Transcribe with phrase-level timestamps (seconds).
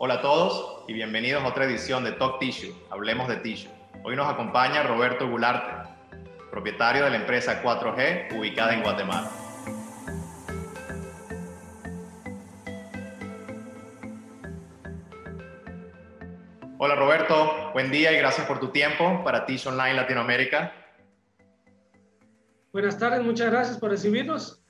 [0.00, 3.68] Hola a todos y bienvenidos a otra edición de Talk Tissue, Hablemos de Tissue.
[4.04, 5.90] Hoy nos acompaña Roberto Gularte,
[6.52, 9.28] propietario de la empresa 4G ubicada en Guatemala.
[16.78, 20.74] Hola Roberto, buen día y gracias por tu tiempo para Tissue Online Latinoamérica.
[22.72, 24.62] Buenas tardes, muchas gracias por recibirnos.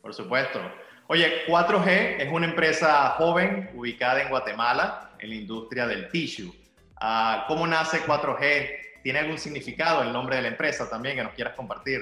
[0.00, 0.60] Por supuesto.
[1.08, 6.52] Oye, 4G es una empresa joven ubicada en Guatemala en la industria del tissue.
[7.00, 9.02] Ah, ¿Cómo nace 4G?
[9.04, 12.00] ¿Tiene algún significado el nombre de la empresa también que nos quieras compartir?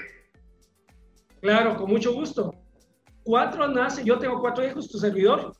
[1.42, 2.54] Claro, con mucho gusto.
[3.24, 5.52] Cuatro nace, yo tengo cuatro hijos, tu servidor,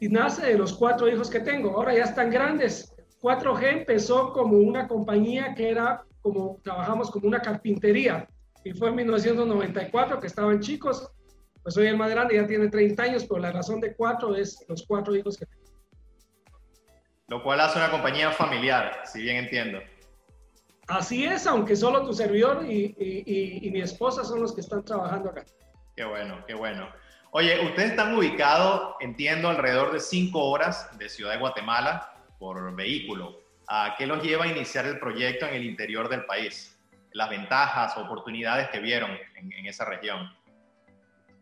[0.00, 1.76] y nace de los cuatro hijos que tengo.
[1.76, 2.96] Ahora ya están grandes.
[3.20, 8.26] 4G empezó como una compañía que era como, trabajamos como una carpintería.
[8.64, 11.10] Y fue en 1994 que estaban chicos
[11.62, 14.64] pues soy el más grande, ya tiene 30 años, pero la razón de cuatro es
[14.68, 15.60] los cuatro hijos que tengo.
[17.28, 19.80] Lo cual hace una compañía familiar, si bien entiendo.
[20.88, 24.84] Así es, aunque solo tu servidor y, y, y, mi esposa son los que están
[24.84, 25.44] trabajando acá.
[25.94, 26.88] Qué bueno, qué bueno.
[27.30, 33.38] Oye, ustedes están ubicados, entiendo, alrededor de cinco horas de Ciudad de Guatemala por vehículo.
[33.68, 36.76] ¿A qué los lleva a iniciar el proyecto en el interior del país?
[37.12, 40.28] Las ventajas, oportunidades que vieron en, en esa región.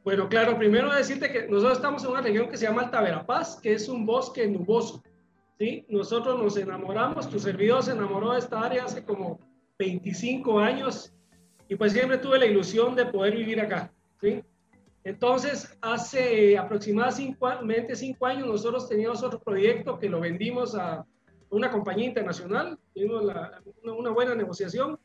[0.04, 3.60] Bueno, claro, primero decirte que nosotros estamos en una región que se llama Alta Verapaz,
[3.60, 5.02] que es un bosque nuboso.
[5.58, 5.84] ¿sí?
[5.88, 9.38] Nosotros nos enamoramos, tu servidor se enamoró de esta área hace como
[9.78, 11.12] 25 años
[11.68, 13.92] y pues siempre tuve la ilusión de poder vivir acá.
[14.20, 14.42] ¿sí?
[15.05, 21.05] Entonces, hace aproximadamente cinco años nosotros teníamos otro proyecto que lo vendimos a
[21.50, 23.62] una compañía internacional, tuvimos una,
[23.96, 24.98] una buena negociación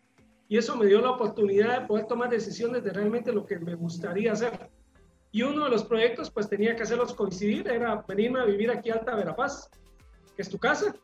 [0.47, 3.75] y eso me dio la oportunidad de poder tomar decisiones de realmente lo que me
[3.75, 4.69] gustaría hacer.
[5.33, 8.91] Y uno de los proyectos, pues tenía que hacerlos coincidir, era venirme a vivir aquí
[8.91, 9.67] a Alta Verapaz,
[10.35, 10.95] que es tu casa,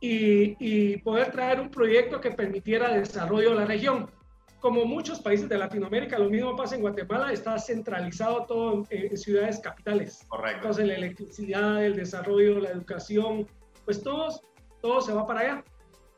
[0.00, 4.10] y, y poder traer un proyecto que permitiera desarrollo de la región.
[4.58, 9.16] Como muchos países de Latinoamérica, lo mismo pasa en Guatemala, está centralizado todo en, en
[9.16, 10.24] ciudades capitales.
[10.26, 10.56] Correcto.
[10.56, 13.46] Entonces, la electricidad, el desarrollo, la educación,
[13.84, 14.42] pues todos,
[14.82, 15.64] todo se va para allá.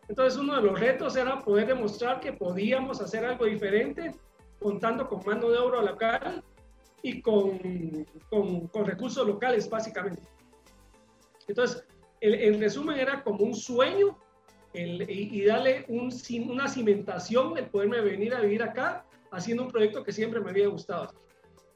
[0.08, 4.12] Entonces, uno de los retos era poder demostrar que podíamos hacer algo diferente
[4.58, 6.42] contando con mano de obra local
[7.02, 7.58] y con,
[8.28, 10.22] con, con recursos locales, básicamente.
[11.48, 11.84] Entonces,
[12.20, 14.18] el, el, resumen era como un sueño
[14.72, 16.12] el, y, y, darle un,
[16.48, 20.68] una cimentación, el poderme venir a vivir acá, haciendo un proyecto que siempre me había
[20.68, 21.12] gustado.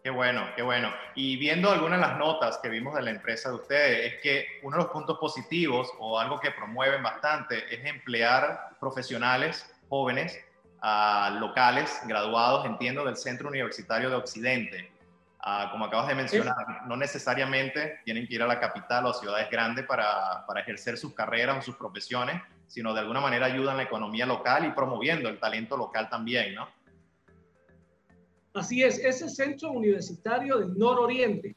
[0.02, 0.90] Qué bueno, qué bueno.
[1.14, 4.46] Y viendo algunas de las notas que vimos de la empresa de ustedes, es que
[4.62, 10.38] uno de los puntos positivos o algo que promueven bastante es emplear profesionales jóvenes,
[10.82, 14.90] uh, locales, graduados, entiendo, del Centro Universitario de Occidente.
[15.42, 16.54] Uh, como acabas de mencionar,
[16.86, 20.98] no necesariamente tienen que ir a la capital o a ciudades grandes para, para, ejercer
[20.98, 24.72] sus carreras o sus profesiones, sino de alguna manera ayudan a la economía local y
[24.72, 26.68] promoviendo el talento local también, ¿no?
[28.52, 31.56] Así es, ese centro universitario del nororiente,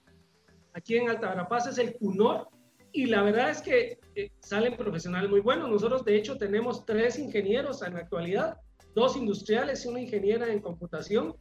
[0.73, 2.47] aquí en Alta Verapaz, es el CUNOR,
[2.93, 5.69] y la verdad es que eh, salen profesionales muy buenos.
[5.69, 8.57] Nosotros, de hecho, tenemos tres ingenieros en la actualidad,
[8.95, 11.35] dos industriales y una ingeniera en computación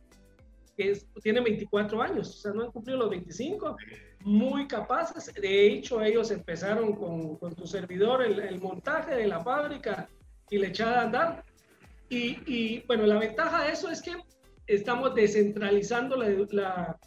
[0.77, 3.77] que es, tienen 24 años, o sea, no han cumplido los 25,
[4.25, 5.33] muy capaces.
[5.34, 10.09] De hecho, ellos empezaron con, con tu servidor el, el, montaje de la fábrica
[10.50, 11.44] y la echada a andar.
[12.09, 14.12] Y, y, bueno, la ventaja de eso es que
[14.66, 16.99] estamos descentralizando la, la,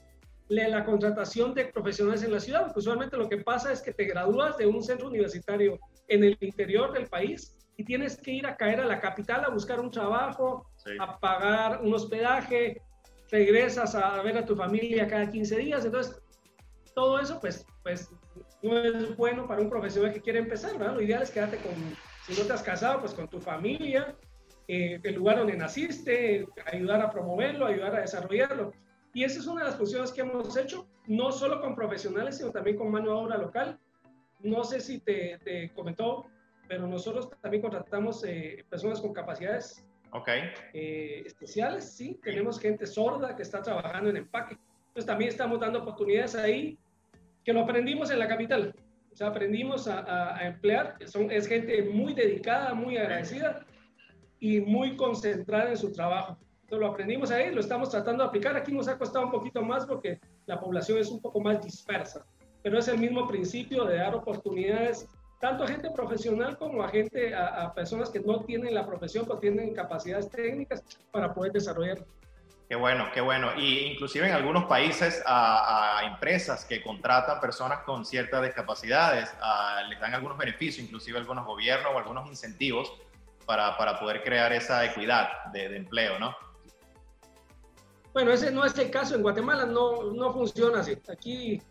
[0.48, 3.94] la, la, contratación de profesionales en la ciudad, porque usualmente lo que pasa es que
[3.94, 8.48] te gradúas de un centro universitario en el interior del país y tienes que ir
[8.48, 10.92] a caer a la capital a buscar un trabajo, sí.
[11.00, 12.82] a pagar un hospedaje,
[13.32, 16.22] regresas a ver a tu familia cada 15 días, entonces
[16.94, 18.10] todo eso pues, pues
[18.62, 20.96] no es bueno para un profesional que quiere empezar, ¿verdad?
[20.96, 21.74] Lo ideal es quedarte con,
[22.26, 24.16] si no te has casado, pues con tu familia,
[24.68, 28.72] eh, el lugar donde naciste, ayudar a promoverlo, ayudar a desarrollarlo.
[29.14, 32.52] Y esa es una de las funciones que hemos hecho, no solo con profesionales, sino
[32.52, 33.80] también con mano de obra local.
[34.40, 36.26] No sé si te, te comentó,
[36.68, 39.86] pero nosotros también contratamos eh, personas con capacidades
[40.16, 40.44] Okay.
[40.74, 42.20] Eh, especiales, sí.
[42.24, 44.58] Tenemos gente sorda que está trabajando en empaque.
[44.88, 46.78] Entonces también estamos dando oportunidades ahí
[47.44, 48.74] que lo aprendimos en la capital.
[49.12, 50.96] O sea, aprendimos a, a, a emplear.
[51.06, 53.66] Son, es gente muy dedicada, muy agradecida
[54.40, 56.38] y muy concentrada en su trabajo.
[56.62, 58.56] Entonces lo aprendimos ahí, lo estamos tratando de aplicar.
[58.56, 62.26] Aquí nos ha costado un poquito más porque la población es un poco más dispersa.
[62.64, 65.08] Pero es el mismo principio de dar oportunidades
[65.40, 69.26] tanto a gente profesional como a gente, a, a, personas que no tienen la profesión,
[69.26, 72.06] pero tienen capacidades técnicas para poder desarrollar.
[72.68, 73.52] Qué bueno, qué bueno.
[73.58, 79.32] Y inclusive en algunos países a, empresas que contratan personas con ciertas discapacidades
[79.88, 82.92] les dan algunos beneficios, inclusive algunos gobiernos o algunos incentivos
[83.46, 86.36] para, para poder crear esa equidad de, de, empleo, ¿no?
[88.14, 89.14] Bueno, ese no es el caso.
[89.14, 90.98] En Guatemala no, no funciona así.
[91.08, 91.62] Aquí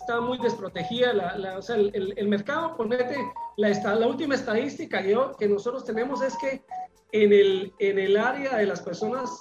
[0.00, 2.76] está muy desprotegida la, o sea, el, el, mercado.
[2.76, 3.16] Ponete,
[3.56, 6.62] la, la última estadística que, que nosotros tenemos es que
[7.12, 9.38] en el, en el área de las personas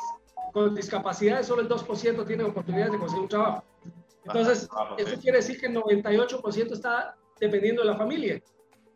[0.51, 3.63] con discapacidades, solo el 2% tiene oportunidades de conseguir un trabajo.
[4.25, 4.67] Entonces,
[4.97, 8.41] eso quiere decir que el 98% está dependiendo de la familia.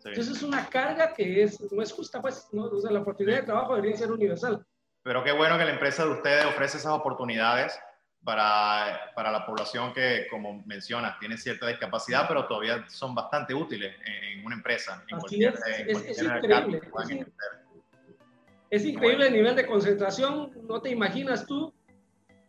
[0.04, 2.64] Entonces, es una carga que es, no es justa, pues, ¿no?
[2.64, 4.66] o sea, la oportunidad de trabajo debería ser universal.
[5.04, 7.80] Pero qué bueno que la empresa de ustedes ofrece esas oportunidades
[8.24, 13.96] para, para, la población que, como mencionas, tiene cierta discapacidad, pero todavía son bastante útiles
[14.06, 15.04] en, una empresa.
[15.08, 16.82] En Así es, es, increíble.
[18.70, 21.74] Es increíble el nivel de concentración, no te imaginas tú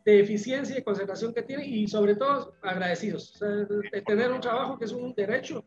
[0.04, 3.34] de eficiencia y concentración que tiene y sobre todo agradecidos.
[3.34, 5.64] O sea, de tener un trabajo que es un derecho,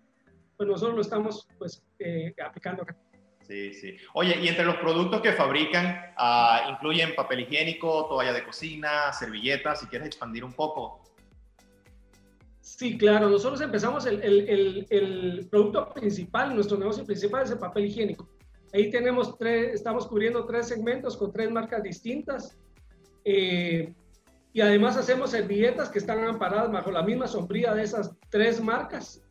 [0.58, 2.96] pues nosotros lo estamos pues eh, aplicando acá.
[3.48, 3.98] Sí, sí.
[4.14, 9.82] Oye, y entre los productos que fabrican, uh, incluyen papel higiénico, toalla de cocina, servilletas,
[9.82, 11.04] si quieres expandir un poco.
[12.62, 13.30] Sí, claro.
[13.30, 18.28] Nosotros empezamos el producto principal, nuestro negocio principal es el papel higiénico.
[18.76, 22.58] Ahí tenemos tres, estamos cubriendo tres segmentos con tres marcas distintas.
[23.24, 23.94] Eh,
[24.52, 29.22] y además hacemos servilletas que están amparadas bajo la misma sombría de esas tres marcas.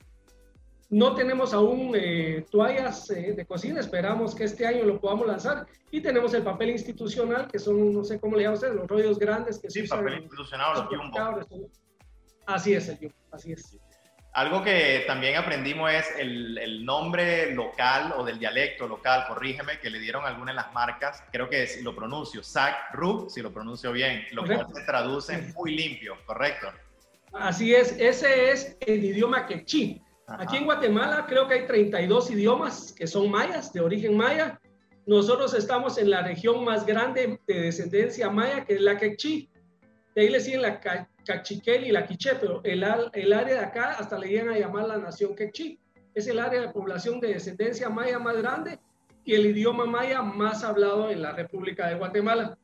[0.95, 5.67] No tenemos aún eh, toallas eh, de cocina, esperamos que este año lo podamos lanzar.
[5.91, 9.19] Y tenemos el papel institucional, que son, no sé cómo le llaman ustedes, los rollos
[9.19, 11.71] grandes que sí, papel institucional, los
[12.47, 13.77] Así es, el así es.
[14.35, 19.99] Algo que también aprendimos es el, nombre local o del dialecto local, corrígeme, que le
[19.99, 23.91] dieron algunas de las marcas, creo que si lo pronuncio, Sac Ru, si lo pronuncio
[23.91, 26.69] bien, lo cual se traduce muy limpio, ¿correcto?
[27.33, 30.01] Así es, ese es el idioma quechí.
[30.27, 34.61] Aquí en Guatemala creo que hay 32 idiomas que son mayas, de origen maya.
[35.07, 39.51] Nosotros estamos en la región más grande de descendencia maya, que es la quechí.
[40.15, 40.81] De ahí le siguen la
[41.25, 44.87] Cachiquel y la Quiché, pero el, el área de acá hasta le llegan a llamar
[44.87, 45.79] la nación Quechí.
[46.15, 48.79] Es el área de población de descendencia maya más grande
[49.25, 52.57] y el idioma maya más hablado en la República de Guatemala.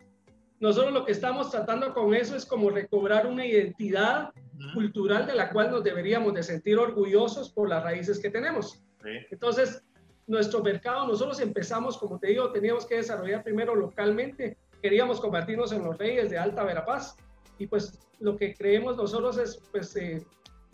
[0.61, 4.31] Nosotros lo que estamos tratando con eso es como recobrar una identidad
[4.75, 8.83] cultural de la cual nos deberíamos de sentir orgullosos por las raíces que tenemos.
[9.31, 9.83] Entonces,
[10.27, 15.83] nuestro mercado, nosotros empezamos, como te digo, teníamos que desarrollar primero localmente, queríamos convertirnos en
[15.83, 17.17] los reyes de Alta Verapaz
[17.59, 20.23] y pues lo que creemos nosotros es, pues, eh,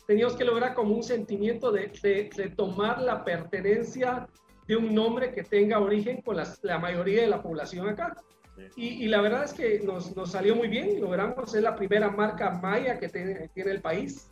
[0.07, 1.93] teníamos que lograr como un sentimiento de,
[2.35, 4.29] de, tomar la pertenencia
[4.67, 8.17] de un nombre que tenga origen con la mayoría de la población acá.
[8.77, 12.11] Y, y, la verdad es que nos, nos, salió muy bien, logramos ser la primera
[12.11, 14.31] marca maya que tiene, tiene el país.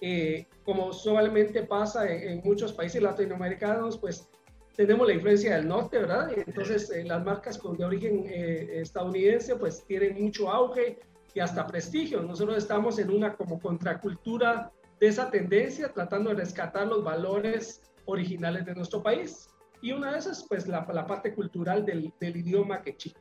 [0.00, 4.28] Eh, como solamente pasa en, muchos países latinoamericanos, pues
[4.76, 6.30] tenemos la influencia del norte, ¿verdad?
[6.46, 10.98] Entonces eh, las marcas con, de origen estadounidense pues tienen mucho auge,
[11.34, 12.22] y hasta prestigio.
[12.22, 18.64] Nosotros estamos en una como contracultura de esa tendencia, tratando de rescatar los valores originales
[18.64, 19.48] de nuestro país.
[19.80, 23.14] Y una de esas, pues la, la parte cultural del, del idioma quechí.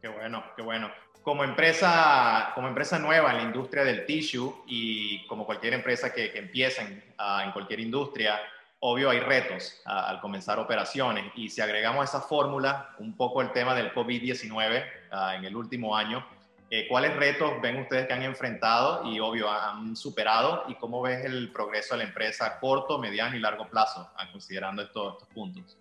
[0.00, 0.90] Qué bueno, qué bueno.
[1.22, 6.32] Como empresa, como empresa nueva en la industria del tissue y como cualquier empresa que,
[6.32, 8.40] que empieza en, ah, en, cualquier industria,
[8.78, 11.30] obvio hay retos ah, al comenzar operaciones.
[11.36, 15.94] Y si agregamos esa fórmula, un poco el tema del COVID-19 ah, en el último
[15.94, 16.24] año,
[16.72, 21.24] eh, ¿Cuáles retos ven ustedes que han enfrentado y obvio han superado y cómo ves
[21.24, 25.76] el progreso de la empresa a corto, mediano y largo plazo, considerando estos puntos?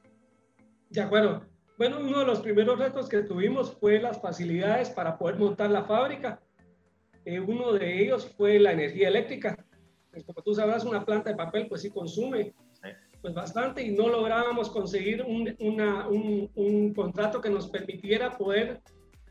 [0.90, 1.44] De acuerdo.
[1.80, 5.86] Bueno, uno de los primeros retos que tuvimos fue las facilidades para poder montar la
[5.86, 6.42] fábrica.
[7.24, 9.56] Eh, uno de ellos fue la energía eléctrica.
[10.12, 12.54] Pues, como tú sabrás, una planta de papel pues sí consume
[13.22, 18.82] pues bastante y no lográbamos conseguir un, una, un, un contrato que nos permitiera poder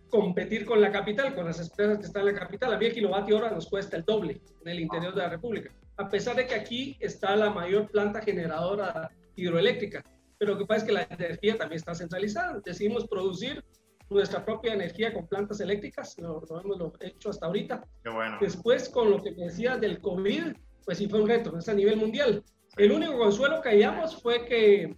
[0.08, 2.72] competir con la capital, con las empresas que están en la capital.
[2.72, 6.08] A 10 kilovatio hora nos cuesta el doble en el interior de la República, a
[6.08, 10.02] pesar de que aquí está la mayor planta generadora hidroeléctrica.
[10.38, 12.60] Pero lo que pasa es que la energía también está centralizada.
[12.64, 13.64] Decidimos producir
[14.10, 17.84] nuestra propia energía con plantas eléctricas, lo, hemos hecho hasta ahorita.
[18.02, 18.38] Qué bueno.
[18.40, 20.54] Después, con lo que decías del COVID,
[20.84, 22.42] pues sí fue un reto, es a nivel mundial.
[22.76, 24.96] El único consuelo que hallamos fue que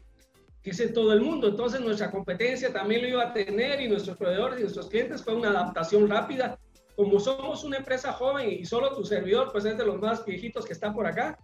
[0.63, 1.49] que es en todo el mundo.
[1.49, 5.35] Entonces nuestra competencia también lo iba a tener y nuestros proveedores y nuestros clientes fue
[5.35, 6.59] una adaptación rápida.
[6.97, 10.67] Como somos una empresa joven y solo tu servidor pues es de los más viejitos
[10.67, 11.39] que están por acá,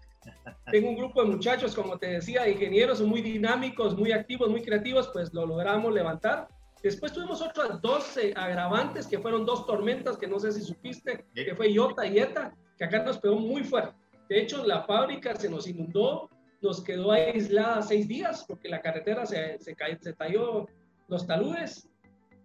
[0.71, 5.09] tengo un grupo de muchachos, como te decía, ingenieros muy dinámicos, muy activos, muy creativos,
[5.12, 6.49] pues lo logramos levantar
[6.87, 11.25] Después tuvimos otras dos eh, agravantes, que fueron dos tormentas, que no sé si supiste,
[11.35, 13.92] que fue Iota y Eta, que acá nos pegó muy fuerte.
[14.28, 16.30] De hecho, la fábrica se nos inundó,
[16.61, 20.68] nos quedó aislada seis días, porque la carretera se, se, se talló
[21.09, 21.88] los taludes.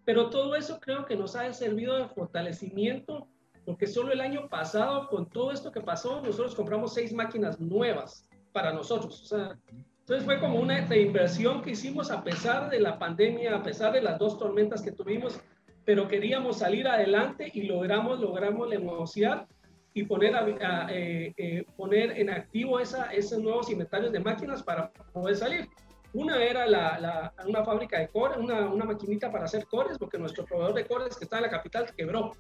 [0.06, 3.28] Pero todo eso creo que nos ha servido de fortalecimiento,
[3.66, 8.28] porque solo el año pasado, con todo esto que pasó, nosotros compramos seis máquinas nuevas
[8.52, 9.22] para nosotros.
[9.22, 9.58] O sea,
[10.00, 14.02] entonces fue como una inversión que hicimos a pesar de la pandemia, a pesar de
[14.02, 15.40] las dos tormentas que tuvimos,
[15.86, 19.48] pero queríamos salir adelante y logramos, logramos negociar
[19.94, 24.92] y poner, a, eh, eh, poner en activo esa, esos nuevos inventarios de máquinas para
[25.14, 25.68] poder salir.
[26.14, 30.46] Una era la, una fábrica de cores, una, una, maquinita para hacer cores, porque nuestro
[30.46, 32.32] proveedor de cores que está en la capital quebró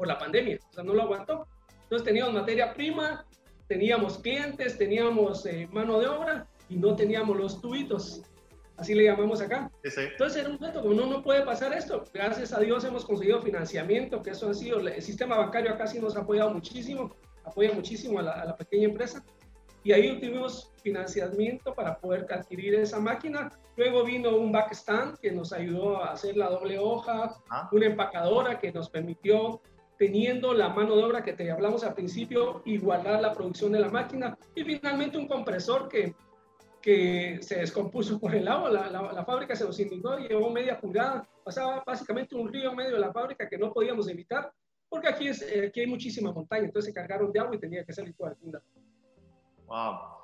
[0.00, 1.46] por la pandemia, o sea, no lo aguantó.
[1.82, 3.26] Entonces teníamos materia prima,
[3.68, 8.22] teníamos clientes, teníamos eh, mano de obra y no teníamos los tubitos,
[8.78, 9.70] así le llamamos acá.
[9.82, 12.02] Entonces era un reto, como no, no puede pasar esto.
[12.14, 15.98] Gracias a Dios hemos conseguido financiamiento, que eso ha sido, el sistema bancario acá sí
[15.98, 17.14] nos ha apoyado muchísimo,
[17.44, 19.22] apoya muchísimo a la, pequeña empresa.
[19.84, 23.50] Y ahí tuvimos financiamiento para poder adquirir esa máquina.
[23.76, 27.68] Luego vino un backstand que nos ayudó a hacer la doble hoja, ah.
[27.70, 29.60] una empacadora que nos permitió
[30.00, 33.90] teniendo la mano de obra que te hablamos al principio, igualar la producción de la
[33.90, 36.14] máquina y finalmente un compresor que
[36.80, 40.80] que se descompuso por el agua, la, la, fábrica se nos inundó y llevó media
[40.80, 44.50] pulgada, pasaba básicamente un río en medio de la fábrica que no podíamos evitar,
[44.88, 47.84] porque aquí, es, eh, aquí hay muchísima montaña, entonces se cargaron de agua y tenía
[47.84, 48.62] que salir toda la.
[49.66, 50.19] Wow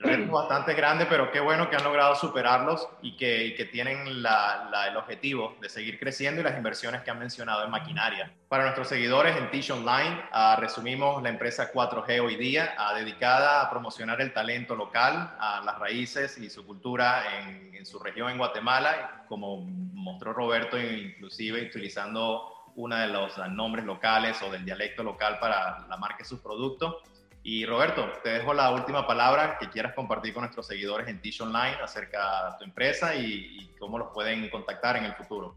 [0.00, 4.86] reto bastante grande, pero qué bueno que han logrado superarlos y que, que tienen la,
[4.88, 8.32] el objetivo de seguir creciendo y las inversiones que han mencionado en maquinaria.
[8.48, 13.60] Para nuestros seguidores en Tish Online, uh, resumimos la empresa 4G hoy día, uh, dedicada
[13.60, 18.30] a promocionar el talento local, a las raíces y su cultura en, en su región
[18.30, 25.02] en Guatemala, como mostró Roberto, inclusive utilizando uno de los nombres locales o del dialecto
[25.02, 26.96] local para la marca de sus productos.
[27.42, 31.40] Y Roberto, te dejo la última palabra que quieras compartir con nuestros seguidores en Tish
[31.40, 35.56] Online acerca de tu empresa y, cómo los pueden contactar en el futuro.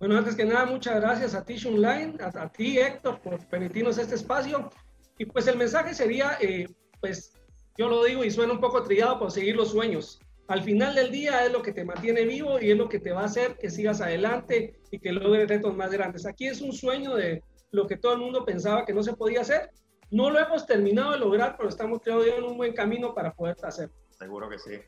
[0.00, 4.16] Bueno, antes que nada, muchas gracias a Tish Online, a, ti Héctor, por permitirnos este
[4.16, 4.70] espacio.
[5.18, 6.68] Y pues el mensaje sería, eh,
[7.00, 7.32] pues
[7.78, 10.18] yo lo digo y suena un poco trillado, conseguir los sueños.
[10.48, 13.12] Al final del día es lo que te mantiene vivo y es lo que te
[13.12, 16.26] va a hacer que sigas adelante y que logres retos más grandes.
[16.26, 19.40] Aquí es un sueño de lo que todo el mundo pensaba que no se podía
[19.42, 19.70] hacer
[20.10, 23.56] no lo hemos terminado de lograr, pero estamos creo en un buen camino para poder
[23.62, 23.94] hacerlo.
[24.10, 24.80] Seguro que sí.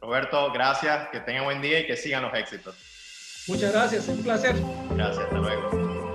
[0.00, 2.76] Roberto, gracias, que tenga buen día y que sigan los éxitos.
[3.48, 4.56] Muchas gracias, un placer.
[4.90, 6.05] Gracias, hasta luego.